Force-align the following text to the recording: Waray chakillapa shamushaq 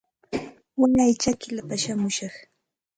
Waray 0.79 1.11
chakillapa 1.21 1.75
shamushaq 1.83 2.35